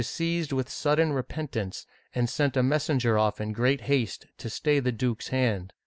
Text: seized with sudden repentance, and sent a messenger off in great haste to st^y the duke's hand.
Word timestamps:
seized 0.03 0.51
with 0.51 0.67
sudden 0.67 1.13
repentance, 1.13 1.85
and 2.15 2.27
sent 2.27 2.57
a 2.57 2.63
messenger 2.63 3.19
off 3.19 3.39
in 3.39 3.53
great 3.53 3.81
haste 3.81 4.25
to 4.35 4.47
st^y 4.47 4.83
the 4.83 4.91
duke's 4.91 5.27
hand. 5.27 5.73